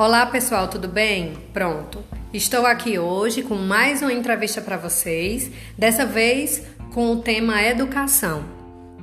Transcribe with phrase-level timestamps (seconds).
[0.00, 1.34] Olá pessoal, tudo bem?
[1.52, 2.02] Pronto.
[2.32, 6.62] Estou aqui hoje com mais uma entrevista para vocês, dessa vez
[6.94, 8.42] com o tema educação,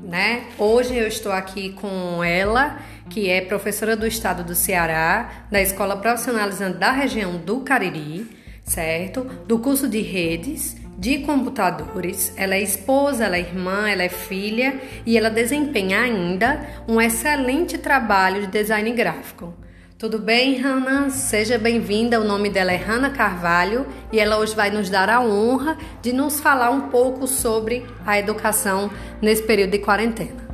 [0.01, 0.45] né?
[0.57, 2.79] Hoje eu estou aqui com ela,
[3.11, 9.21] que é professora do estado do Ceará, da Escola Profissionalizante da região do Cariri, certo?
[9.45, 12.33] Do curso de redes de computadores.
[12.35, 17.77] Ela é esposa, ela é irmã, ela é filha e ela desempenha ainda um excelente
[17.77, 19.53] trabalho de design gráfico.
[19.97, 21.09] Tudo bem, Hanna?
[21.09, 22.21] Seja bem-vinda.
[22.21, 26.13] O nome dela é Hanna Carvalho e ela hoje vai nos dar a honra de
[26.13, 30.47] nos falar um pouco sobre a educação nesse período de quarentena.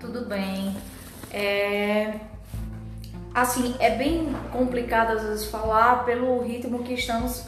[0.00, 0.74] Tudo bem.
[1.30, 2.14] É...
[3.34, 7.44] Assim, é bem complicado às vezes falar pelo ritmo que estamos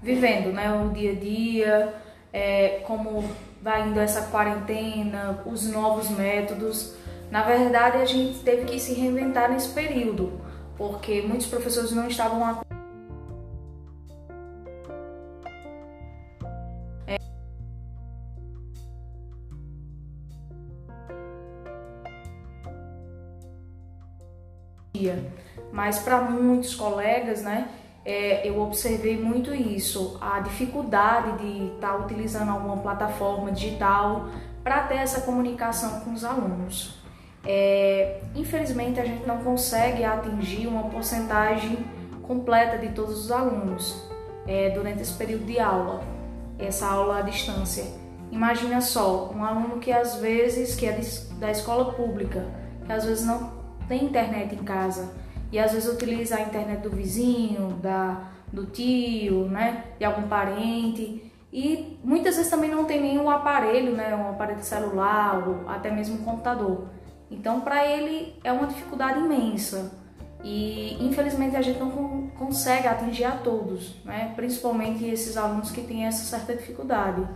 [0.00, 0.72] vivendo, né?
[0.72, 1.94] O dia a dia,
[2.32, 3.28] é, como
[3.60, 6.94] vai indo essa quarentena, os novos métodos.
[7.32, 10.43] Na verdade, a gente teve que se reinventar nesse período
[10.76, 12.64] porque muitos professores não estavam a
[25.84, 27.68] mas para muitos colegas, né,
[28.04, 34.28] é, eu observei muito isso, a dificuldade de estar tá utilizando alguma plataforma digital
[34.62, 37.03] para ter essa comunicação com os alunos.
[37.46, 41.78] É, infelizmente, a gente não consegue atingir uma porcentagem
[42.22, 44.08] completa de todos os alunos
[44.46, 46.02] é, durante esse período de aula,
[46.58, 47.84] essa aula à distância.
[48.30, 50.98] Imagina só, um aluno que às vezes, que é
[51.38, 52.46] da escola pública,
[52.84, 53.52] que às vezes não
[53.86, 55.12] tem internet em casa
[55.52, 61.30] e às vezes utiliza a internet do vizinho, da, do tio, né, de algum parente
[61.52, 66.16] e muitas vezes também não tem nenhum aparelho, né, um aparelho celular ou até mesmo
[66.16, 66.88] um computador.
[67.38, 69.92] Então, para ele é uma dificuldade imensa
[70.42, 74.32] e infelizmente a gente não consegue atingir a todos, né?
[74.36, 77.26] principalmente esses alunos que têm essa certa dificuldade.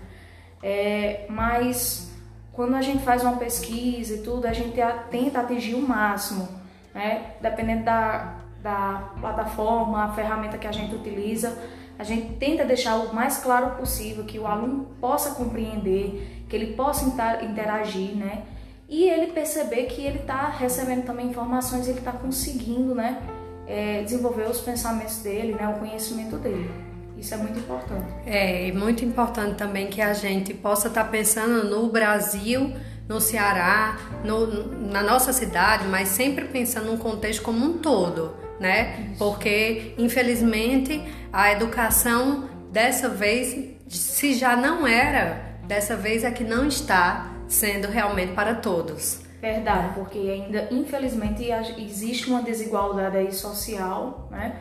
[0.62, 2.12] É, mas
[2.52, 4.78] quando a gente faz uma pesquisa e tudo, a gente
[5.10, 6.48] tenta atingir o máximo,
[6.94, 7.32] né?
[7.40, 11.58] dependendo da, da plataforma, a ferramenta que a gente utiliza,
[11.98, 16.74] a gente tenta deixar o mais claro possível, que o aluno possa compreender, que ele
[16.74, 17.04] possa
[17.42, 18.44] interagir, né?
[18.88, 23.20] E ele perceber que ele está recebendo também informações, ele está conseguindo, né,
[23.66, 26.70] é, desenvolver os pensamentos dele, né, o conhecimento dele.
[27.18, 28.06] Isso é muito importante.
[28.24, 32.72] É, e muito importante também que a gente possa estar tá pensando no Brasil,
[33.08, 34.46] no Ceará, no,
[34.90, 39.14] na nossa cidade, mas sempre pensando num contexto como um todo, né?
[39.18, 46.68] Porque, infelizmente, a educação dessa vez, se já não era, dessa vez é que não
[46.68, 49.22] está sendo realmente para todos.
[49.40, 51.48] Verdade, porque ainda, infelizmente,
[51.78, 54.56] existe uma desigualdade aí social, né?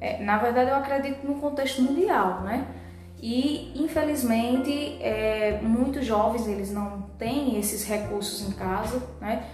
[0.00, 2.66] É, na verdade, eu acredito no contexto mundial, né?
[3.20, 9.44] E, infelizmente, é, muitos jovens, eles não têm esses recursos em casa, né?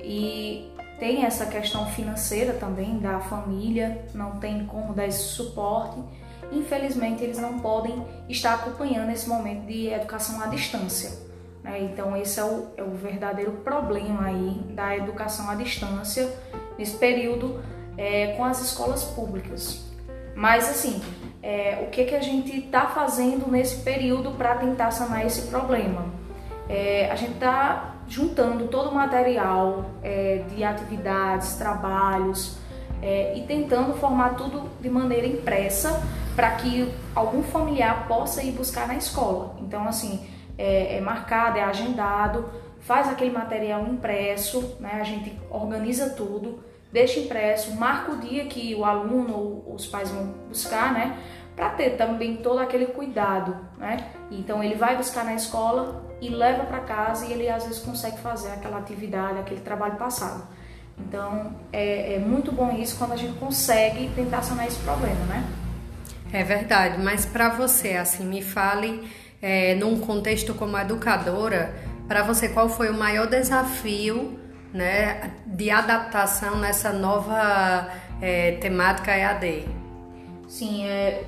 [0.00, 0.70] E
[1.00, 6.00] tem essa questão financeira também da família, não tem como dar esse suporte.
[6.52, 11.27] Infelizmente, eles não podem estar acompanhando esse momento de educação à distância.
[11.68, 11.82] Né?
[11.82, 16.32] Então, esse é o, é o verdadeiro problema aí da educação à distância
[16.78, 17.62] nesse período
[17.96, 19.84] é, com as escolas públicas.
[20.34, 21.02] Mas, assim,
[21.42, 26.06] é, o que, que a gente está fazendo nesse período para tentar sanar esse problema?
[26.68, 32.56] É, a gente está juntando todo o material é, de atividades, trabalhos
[33.02, 36.02] é, e tentando formar tudo de maneira impressa
[36.34, 39.56] para que algum familiar possa ir buscar na escola.
[39.60, 40.26] Então, assim,
[40.58, 44.98] é, é marcado, é agendado, faz aquele material impresso, né?
[45.00, 50.10] A gente organiza tudo, deixa impresso, marca o dia que o aluno ou os pais
[50.10, 51.16] vão buscar, né?
[51.54, 54.08] Para ter também todo aquele cuidado, né?
[54.30, 58.18] Então ele vai buscar na escola e leva para casa e ele às vezes consegue
[58.18, 60.46] fazer aquela atividade, aquele trabalho passado.
[60.98, 65.44] Então é, é muito bom isso quando a gente consegue tentar sanar esse problema, né?
[66.32, 69.08] É verdade, mas para você, assim, me fale
[69.40, 71.74] é, num contexto como educadora,
[72.06, 74.38] para você qual foi o maior desafio
[74.72, 77.88] né, de adaptação nessa nova
[78.20, 79.66] é, temática EAD?
[80.48, 81.24] Sim, é,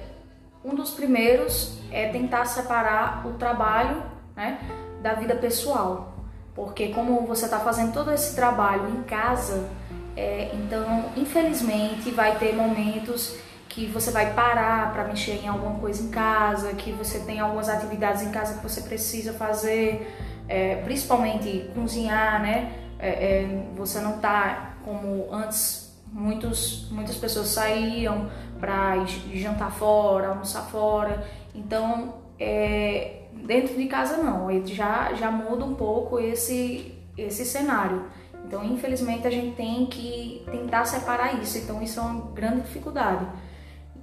[0.64, 4.02] um dos primeiros é tentar separar o trabalho
[4.36, 4.58] né,
[5.02, 6.14] da vida pessoal,
[6.54, 9.68] porque como você está fazendo todo esse trabalho em casa,
[10.16, 13.38] é, então infelizmente vai ter momentos
[13.70, 17.68] que você vai parar para mexer em alguma coisa em casa, que você tem algumas
[17.68, 20.12] atividades em casa que você precisa fazer,
[20.48, 22.72] é, principalmente cozinhar, né?
[22.98, 28.28] É, é, você não tá como antes muitos, muitas pessoas saíam
[28.58, 31.24] para jantar fora, almoçar fora.
[31.54, 38.06] Então, é, dentro de casa não, já, já muda um pouco esse, esse cenário.
[38.44, 41.56] Então, infelizmente, a gente tem que tentar separar isso.
[41.56, 43.24] Então, isso é uma grande dificuldade.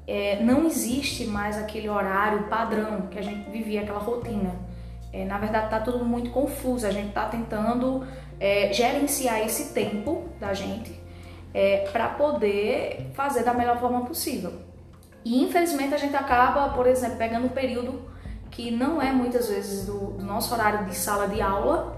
[0.07, 4.55] É, não existe mais aquele horário padrão que a gente vivia, aquela rotina.
[5.11, 6.87] É, na verdade, está tudo muito confuso.
[6.87, 8.07] A gente está tentando
[8.39, 10.97] é, gerenciar esse tempo da gente
[11.53, 14.53] é, para poder fazer da melhor forma possível.
[15.25, 18.01] E infelizmente a gente acaba, por exemplo, pegando um período
[18.49, 21.97] que não é muitas vezes do, do nosso horário de sala de aula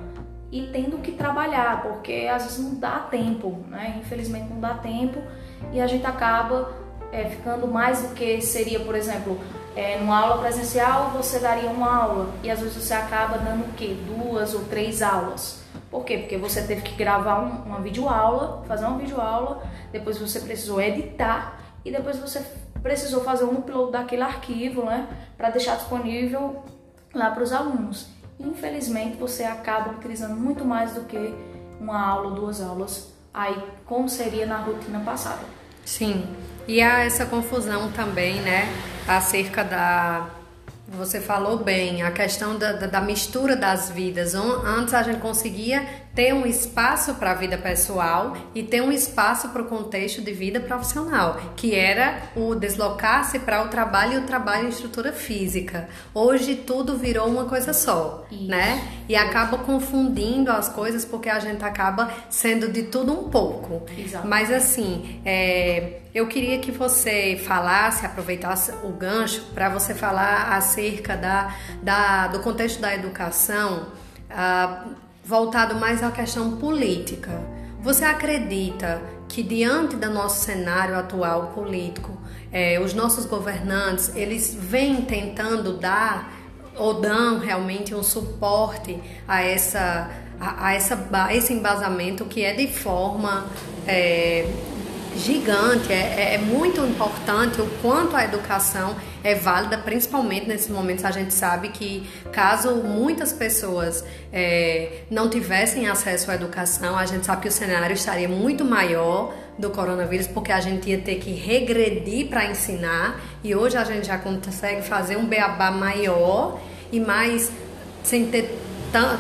[0.52, 3.98] e tendo que trabalhar, porque às vezes não dá tempo, né?
[4.00, 5.22] Infelizmente não dá tempo
[5.72, 6.74] e a gente acaba
[7.12, 9.40] é, ficando mais do que seria, por exemplo,
[9.76, 13.74] é, numa aula presencial você daria uma aula e às vezes você acaba dando o
[13.74, 13.96] quê?
[14.06, 15.62] Duas ou três aulas.
[15.90, 16.20] Por quê?
[16.20, 21.60] Porque você teve que gravar um, uma videoaula, fazer uma videoaula, depois você precisou editar
[21.84, 22.44] e depois você
[22.82, 25.08] precisou fazer um upload daquele arquivo, né,
[25.38, 26.64] para deixar disponível
[27.14, 28.08] lá para os alunos.
[28.40, 31.34] Infelizmente, você acaba utilizando muito mais do que
[31.80, 35.42] uma aula, duas aulas, aí como seria na rotina passada.
[35.84, 36.26] Sim.
[36.70, 38.72] E há essa confusão também, né,
[39.08, 40.30] acerca da
[40.88, 44.36] você falou bem, a questão da, da, da, mistura das vidas.
[44.36, 45.84] Antes a gente conseguia
[46.14, 50.32] ter um espaço para a vida pessoal e ter um espaço para o contexto de
[50.34, 55.88] vida profissional, que era o deslocar-se para o trabalho e o trabalho em estrutura física.
[56.14, 58.48] Hoje tudo virou uma coisa só, Isso.
[58.48, 58.84] né?
[59.08, 63.84] E acaba confundindo as coisas porque a gente acaba sendo de tudo um pouco.
[63.98, 64.28] Exato.
[64.28, 71.16] Mas assim, é, eu queria que você falasse, aproveitasse o gancho para você falar acerca
[71.16, 73.88] da, da, do contexto da educação.
[74.30, 77.40] Uh, voltado mais à questão política.
[77.84, 82.20] Você acredita que diante do nosso cenário atual político,
[82.52, 86.34] eh, os nossos governantes eles vêm tentando dar
[86.76, 90.10] ou dão realmente um suporte a essa
[90.40, 93.46] a, a essa a esse embasamento que é de forma
[93.86, 94.48] eh,
[95.20, 101.12] gigante, é, é, muito importante o quanto a educação é válida, principalmente nesses momentos a
[101.12, 107.42] gente sabe que caso muitas pessoas é, não tivessem acesso à educação, a gente sabe
[107.44, 112.28] que o cenário estaria muito maior do coronavírus, porque a gente ia ter que regredir
[112.28, 113.20] para ensinar.
[113.44, 116.58] E hoje a gente já consegue fazer um beabá maior
[116.92, 117.52] e mais
[118.02, 118.58] sem ter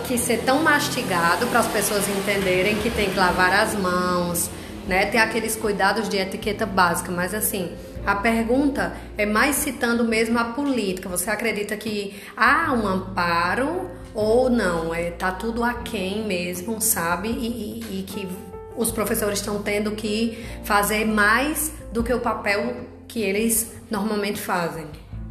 [0.08, 4.50] que ser tão mastigado para as pessoas entenderem que tem que lavar as mãos,
[4.90, 5.06] né?
[5.06, 7.72] Ter aqueles cuidados de etiqueta básica, mas assim,
[8.06, 11.08] a pergunta é mais citando mesmo a política.
[11.08, 14.94] Você acredita que há um amparo ou não?
[14.94, 17.30] É, tá tudo aquém mesmo, sabe?
[17.30, 18.28] E, e, e que
[18.76, 24.88] os professores estão tendo que fazer mais do que o papel que eles normalmente fazem.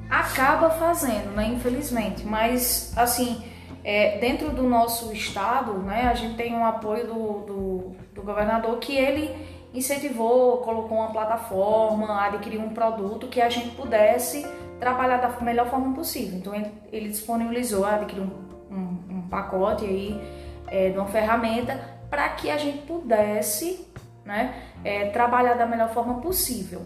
[0.09, 1.49] Acaba fazendo, né?
[1.49, 2.25] Infelizmente.
[2.25, 3.43] Mas, assim,
[3.85, 8.79] é, dentro do nosso estado, né, a gente tem um apoio do, do, do governador
[8.79, 9.35] que ele
[9.73, 14.47] incentivou, colocou uma plataforma, adquiriu um produto que a gente pudesse
[14.81, 16.39] trabalhar da melhor forma possível.
[16.39, 16.55] Então
[16.93, 20.21] ele disponibilizou, adquiriu um, um, um pacote aí
[20.67, 23.87] é, de uma ferramenta para que a gente pudesse
[24.25, 24.55] né,
[24.85, 26.83] é, trabalhar da melhor forma possível.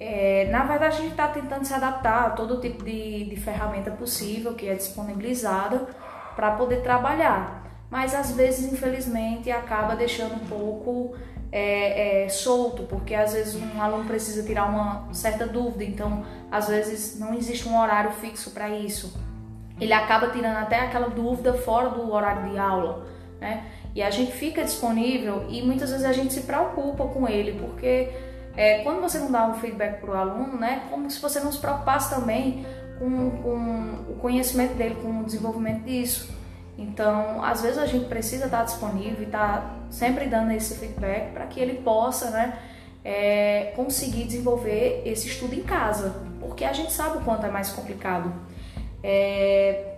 [0.00, 3.90] É, na verdade, a gente está tentando se adaptar a todo tipo de, de ferramenta
[3.90, 5.88] possível que é disponibilizada
[6.38, 7.64] para poder trabalhar.
[7.90, 11.16] Mas às vezes, infelizmente, acaba deixando um pouco
[11.50, 16.68] é, é, solto, porque às vezes um aluno precisa tirar uma certa dúvida, então às
[16.68, 19.20] vezes não existe um horário fixo para isso.
[19.80, 23.04] Ele acaba tirando até aquela dúvida fora do horário de aula,
[23.40, 23.64] né?
[23.92, 28.10] E a gente fica disponível e muitas vezes a gente se preocupa com ele, porque
[28.56, 31.50] é, quando você não dá um feedback para o aluno, né, como se você não
[31.50, 32.64] se preocupasse também
[32.98, 36.36] com, com o conhecimento dele, com o desenvolvimento disso.
[36.76, 41.32] Então, às vezes a gente precisa estar disponível e estar tá sempre dando esse feedback
[41.32, 42.58] para que ele possa, né,
[43.04, 47.70] é, conseguir desenvolver esse estudo em casa, porque a gente sabe o quanto é mais
[47.70, 48.32] complicado.
[49.02, 49.94] É,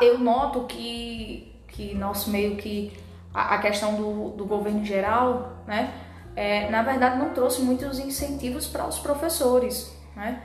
[0.00, 2.92] eu noto que, que nosso meio que
[3.34, 5.92] a, questão do, do governo geral, né,
[6.34, 10.42] é, na verdade não trouxe muitos incentivos para os professores, né?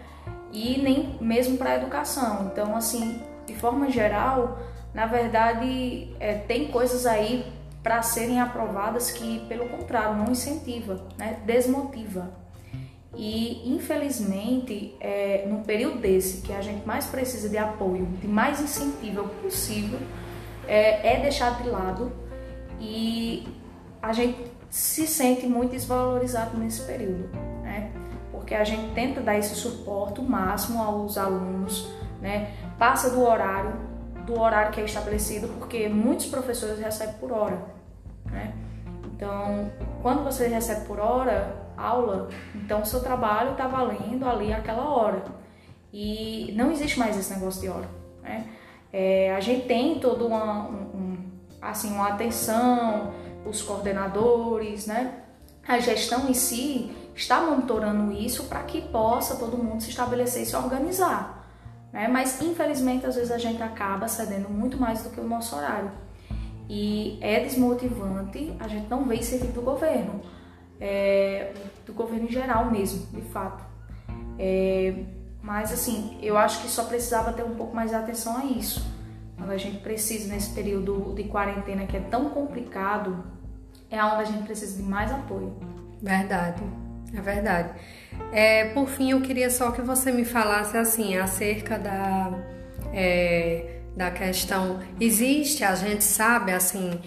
[0.54, 2.50] E nem mesmo para a educação.
[2.52, 4.60] Então, assim, de forma geral,
[4.94, 11.40] na verdade, é, tem coisas aí para serem aprovadas que, pelo contrário, não incentiva, né?
[11.46, 12.32] desmotiva.
[13.16, 18.62] E, infelizmente, é, no período desse, que a gente mais precisa de apoio, de mais
[18.62, 20.00] incentivo possível,
[20.68, 22.12] é, é deixado de lado
[22.80, 23.48] e
[24.02, 27.30] a gente se sente muito desvalorizado nesse período,
[28.54, 31.92] Porque a gente tenta dar esse suporte máximo aos alunos,
[32.22, 32.52] né?
[32.78, 33.74] Passa do horário,
[34.28, 37.60] do horário que é estabelecido, porque muitos professores recebem por hora,
[38.28, 38.54] né?
[39.06, 39.72] Então,
[40.04, 45.24] quando você recebe por hora aula, então seu trabalho está valendo ali aquela hora.
[45.92, 47.90] E não existe mais esse negócio de hora,
[48.22, 48.46] né?
[48.92, 51.18] É, a gente tem toda uma, um,
[51.60, 53.12] assim, uma atenção,
[53.48, 55.24] os coordenadores, né?
[55.68, 60.46] A gestão em si está monitorando isso para que possa todo mundo se estabelecer e
[60.46, 61.48] se organizar.
[61.92, 62.08] Né?
[62.08, 65.92] Mas infelizmente às vezes a gente acaba cedendo muito mais do que o nosso horário.
[66.70, 70.22] E é desmotivante a gente não ver incentivo do governo,
[70.80, 71.54] é,
[71.86, 73.64] do governo em geral mesmo, de fato.
[74.40, 75.04] É,
[75.42, 78.84] mas assim, eu acho que só precisava ter um pouco mais de atenção a isso.
[79.38, 83.24] Quando a gente precisa nesse período de quarentena que é tão complicado,
[83.90, 85.54] é onde a gente precisa de mais apoio.
[86.02, 86.64] Verdade,
[87.14, 87.70] é verdade.
[88.32, 92.32] É, por fim, eu queria só que você me falasse assim acerca da
[92.94, 94.80] é, da questão.
[95.00, 97.00] Existe, a gente sabe assim,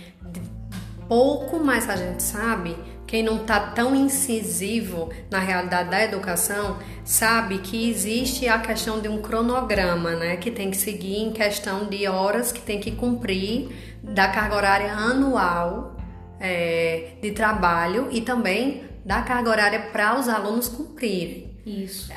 [1.08, 7.58] pouco, mas a gente sabe quem não está tão incisivo na realidade da educação sabe
[7.58, 12.08] que existe a questão de um cronograma, né, que tem que seguir em questão de
[12.08, 13.68] horas que tem que cumprir
[14.02, 15.96] da carga horária anual
[16.40, 21.48] é, de trabalho e também da carga horária para os alunos cumprirem.
[21.64, 22.12] Isso.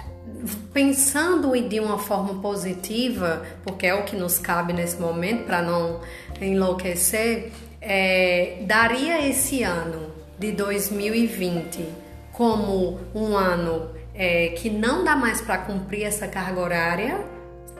[0.73, 6.01] Pensando de uma forma positiva, porque é o que nos cabe nesse momento para não
[6.41, 11.85] enlouquecer, é, daria esse ano de 2020
[12.33, 17.23] como um ano é, que não dá mais para cumprir essa carga horária,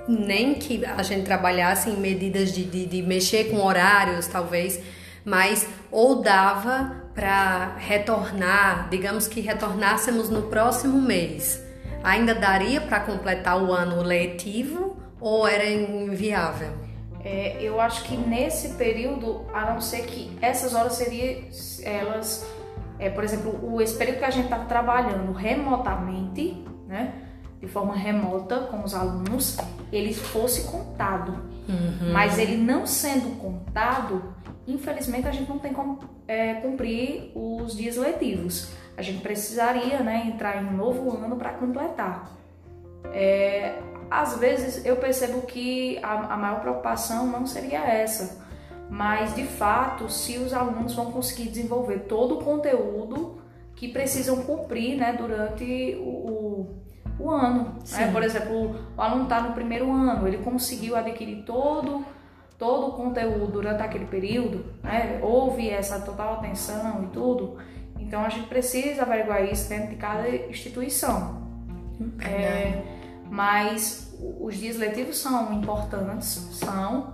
[0.08, 4.80] nem que a gente trabalhasse em medidas de, de, de mexer com horários, talvez,
[5.26, 11.62] mas ou dava para retornar, digamos que retornássemos no próximo mês.
[12.02, 16.72] Ainda daria para completar o ano letivo ou era inviável?
[17.22, 21.44] É, eu acho que nesse período, a não ser que essas horas seriam
[21.84, 22.48] elas,
[22.98, 27.16] é, por exemplo, o esse período que a gente está trabalhando remotamente, né,
[27.60, 29.58] de forma remota com os alunos,
[29.92, 31.34] ele fosse contado.
[31.68, 32.14] Uhum.
[32.14, 34.24] Mas ele não sendo contado,
[34.74, 38.72] infelizmente a gente não tem como é, cumprir os dias letivos.
[38.98, 42.32] A gente precisaria, né, entrar em um novo ano para completar.
[43.14, 48.46] É, às vezes eu percebo que a, a maior preocupação não seria essa,
[48.90, 53.40] mas de fato, se os alunos vão conseguir desenvolver todo o conteúdo
[53.76, 56.80] que precisam cumprir né, durante o, o,
[57.20, 57.76] o ano.
[57.92, 58.12] Né?
[58.12, 62.04] Por exemplo, o aluno está no primeiro ano, ele conseguiu adquirir todo,
[62.60, 65.18] todo o conteúdo durante aquele período, né?
[65.24, 67.58] houve essa total atenção e tudo.
[67.98, 71.42] Então a gente precisa averiguar isso dentro de cada instituição.
[72.22, 72.84] É,
[73.30, 77.14] mas os dias letivos são importantes, são,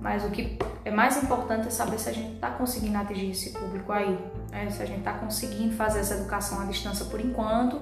[0.00, 3.52] mas o que é mais importante é saber se a gente está conseguindo atingir esse
[3.52, 4.18] público aí,
[4.50, 4.70] né?
[4.70, 7.80] se a gente está conseguindo fazer essa educação à distância por enquanto,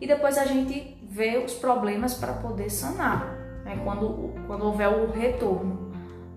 [0.00, 3.26] e depois a gente vê os problemas para poder sanar,
[3.64, 3.78] né?
[3.84, 5.85] quando, quando houver o retorno.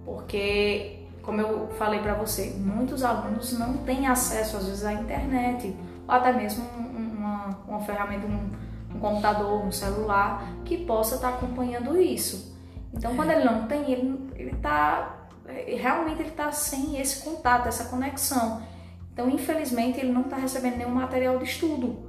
[0.10, 5.78] Porque, como eu falei para você, muitos alunos não têm acesso às vezes à internet,
[6.08, 8.50] ou até mesmo uma, uma ferramenta, um,
[8.96, 12.58] um computador, um celular que possa estar tá acompanhando isso.
[12.92, 15.16] Então, quando ele não tem, ele ele está
[15.68, 18.64] realmente ele está sem esse contato, essa conexão.
[19.14, 22.00] Então, infelizmente, ele não está recebendo nenhum material de estudo.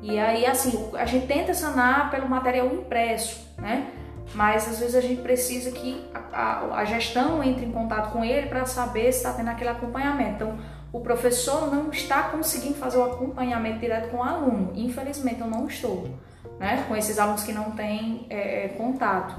[0.00, 3.90] E aí, assim, a gente tenta sanar pelo material impresso, né?
[4.34, 6.04] Mas às vezes a gente precisa que
[6.36, 10.34] a, a, gestão entre em contato com ele para saber se está tendo aquele acompanhamento.
[10.34, 10.58] Então,
[10.92, 14.72] o professor não está conseguindo fazer o acompanhamento direto com o aluno.
[14.74, 16.08] Infelizmente, eu não estou,
[16.58, 16.84] né?
[16.86, 19.34] Com esses alunos que não têm é, é contato.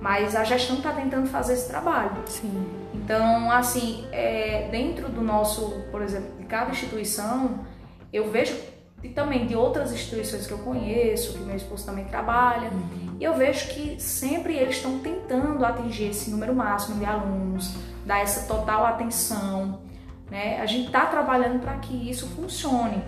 [0.00, 2.16] Mas a gestão está tentando fazer esse trabalho.
[2.26, 2.66] Sim.
[2.92, 7.60] Então, assim, é, dentro do nosso, por exemplo, de cada instituição,
[8.12, 8.54] eu vejo
[9.04, 13.16] e também de outras instituições que eu conheço, que meu esposo também trabalha, uhum.
[13.20, 17.74] e eu vejo que sempre eles estão tentando atingir esse número máximo de alunos,
[18.06, 19.80] dar essa total atenção.
[20.30, 20.58] Né?
[20.58, 23.04] A gente está trabalhando para que isso funcione.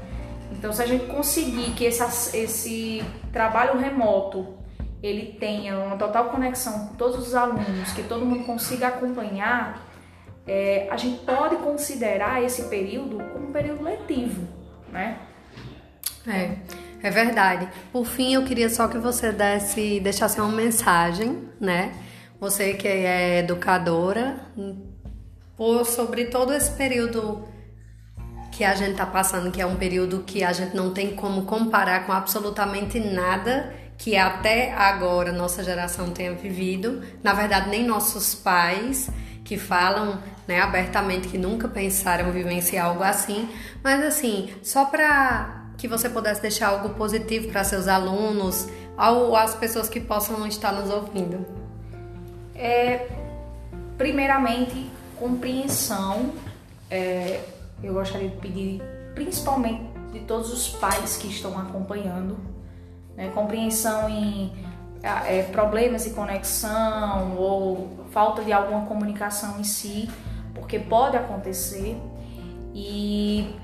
[0.53, 4.55] Então, se a gente conseguir que esse, esse trabalho remoto
[5.03, 9.87] ele tenha uma total conexão com todos os alunos, que todo mundo consiga acompanhar,
[10.47, 14.47] é, a gente pode considerar esse período como um período letivo,
[14.93, 15.19] né?
[16.27, 16.57] É,
[17.03, 17.69] é verdade.
[17.93, 21.93] Por fim, eu queria só que você desse, deixasse uma mensagem, né?
[22.41, 24.41] Você que é educadora,
[25.57, 27.49] por, sobre todo esse período
[28.53, 31.45] que a gente está passando, que é um período que a gente não tem como
[31.45, 37.03] comparar com absolutamente nada que até agora nossa geração tenha vivido.
[37.23, 39.11] Na verdade, nem nossos pais
[39.45, 43.49] que falam né, abertamente que nunca pensaram vivenciar algo assim,
[43.83, 48.69] mas assim, só para que você pudesse deixar algo positivo para seus alunos
[48.99, 51.45] ou as pessoas que possam estar nos ouvindo.
[52.55, 53.09] É,
[53.99, 56.33] primeiramente, compreensão.
[56.91, 57.41] É,
[57.83, 58.83] eu gostaria de pedir,
[59.15, 62.39] principalmente de todos os pais que estão acompanhando,
[63.15, 64.53] né, compreensão em
[65.03, 70.09] é, problemas de conexão ou falta de alguma comunicação em si,
[70.55, 71.97] porque pode acontecer.
[72.75, 73.55] E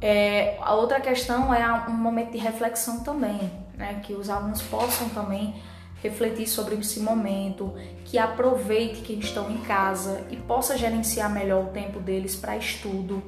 [0.00, 4.00] é, a outra questão é um momento de reflexão também, né?
[4.02, 5.54] que os alunos possam também
[6.02, 7.74] refletir sobre esse momento,
[8.06, 13.22] que aproveite que estão em casa e possa gerenciar melhor o tempo deles para estudo,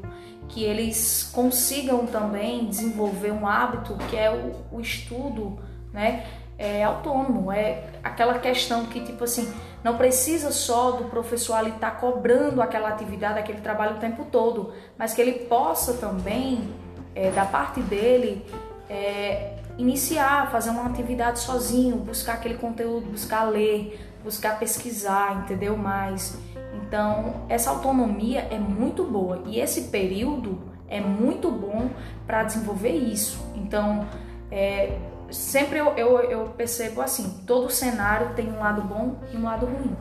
[0.48, 5.58] que eles consigam também desenvolver um hábito que é o, o estudo,
[5.92, 6.26] né?
[6.64, 9.52] É autônomo, é aquela questão que tipo assim,
[9.82, 14.26] não precisa só do professor ali estar tá cobrando aquela atividade, aquele trabalho o tempo
[14.30, 16.72] todo, mas que ele possa também,
[17.16, 18.46] é, da parte dele,
[18.88, 25.76] é, iniciar, fazer uma atividade sozinho, buscar aquele conteúdo, buscar ler, buscar pesquisar, entendeu?
[25.76, 26.38] Mais.
[26.74, 31.90] Então, essa autonomia é muito boa e esse período é muito bom
[32.26, 33.38] para desenvolver isso.
[33.56, 34.06] Então,
[34.50, 34.98] é,
[35.32, 39.66] sempre eu, eu, eu percebo assim: todo cenário tem um lado bom e um lado
[39.66, 39.96] ruim.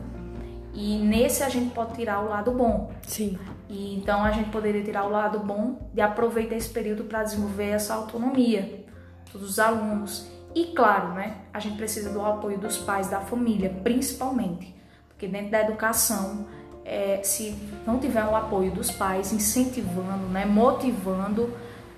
[0.74, 2.92] E nesse a gente pode tirar o lado bom.
[3.06, 3.38] Sim.
[3.68, 7.70] E então a gente poderia tirar o lado bom de aproveitar esse período para desenvolver
[7.70, 8.84] essa autonomia
[9.32, 10.30] dos alunos.
[10.54, 14.74] E claro, né, a gente precisa do apoio dos pais, da família, principalmente,
[15.08, 16.46] porque dentro da educação,
[16.84, 21.50] é, se não tiver o apoio dos pais, incentivando, né, motivando,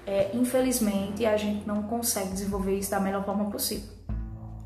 [0.07, 3.89] é, infelizmente a gente não consegue desenvolver isso da melhor forma possível.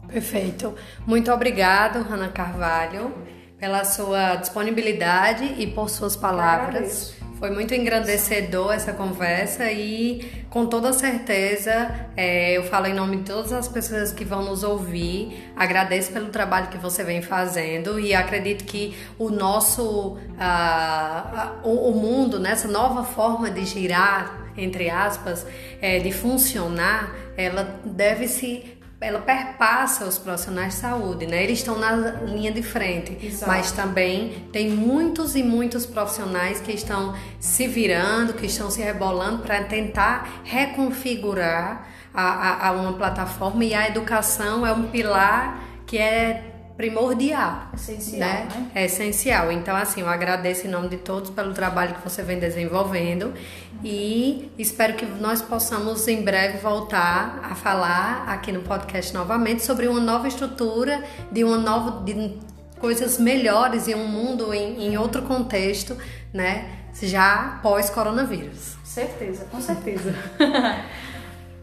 [0.09, 0.75] Perfeito.
[1.07, 3.15] Muito obrigado, Ana Carvalho,
[3.59, 7.15] pela sua disponibilidade e por suas palavras.
[7.39, 13.31] Foi muito engrandecedor essa conversa e, com toda certeza, é, eu falo em nome de
[13.31, 15.53] todas as pessoas que vão nos ouvir.
[15.55, 21.95] Agradeço pelo trabalho que você vem fazendo e acredito que o nosso, uh, o, o
[21.95, 25.47] mundo, nessa nova forma de girar, entre aspas,
[25.81, 31.45] é, de funcionar, ela deve se ela perpassa os profissionais de saúde, né?
[31.45, 31.93] Eles estão na
[32.25, 33.51] linha de frente, Exato.
[33.51, 39.43] mas também tem muitos e muitos profissionais que estão se virando, que estão se rebolando
[39.43, 45.97] para tentar reconfigurar a, a, a uma plataforma e a educação é um pilar que
[45.97, 47.71] é primordial.
[47.75, 48.49] Essencial, né?
[48.55, 48.71] né?
[48.73, 49.51] É essencial.
[49.51, 53.35] Então, assim, eu agradeço em nome de todos pelo trabalho que você vem desenvolvendo
[53.83, 59.89] e espero que nós possamos em breve voltar a falar aqui no podcast novamente sobre
[59.89, 62.39] uma nova estrutura, de uma nova de
[62.79, 65.97] coisas melhores em um mundo em, em outro contexto,
[66.33, 66.79] né?
[67.03, 68.77] Já pós coronavírus.
[68.85, 70.15] Certeza, com certeza.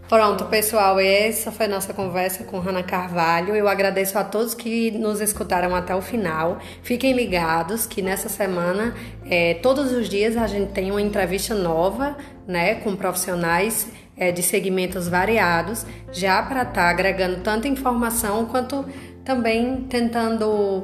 [0.07, 3.55] Pronto, pessoal, essa foi a nossa conversa com Hanna Carvalho.
[3.55, 6.59] Eu agradeço a todos que nos escutaram até o final.
[6.83, 8.93] Fiquem ligados que nessa semana,
[9.27, 12.15] é, todos os dias, a gente tem uma entrevista nova,
[12.47, 18.85] né, com profissionais é, de segmentos variados, já para estar tá agregando tanta informação quanto
[19.23, 20.83] também tentando,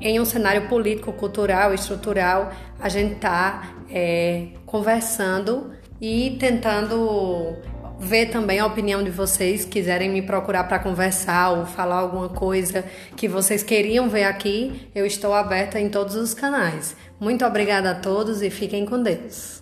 [0.00, 7.56] em um cenário político, cultural, estrutural, a gente tá é, conversando e tentando
[8.02, 12.84] ver também a opinião de vocês, quiserem me procurar para conversar ou falar alguma coisa
[13.16, 16.96] que vocês queriam ver aqui, eu estou aberta em todos os canais.
[17.20, 19.61] Muito obrigada a todos e fiquem com Deus.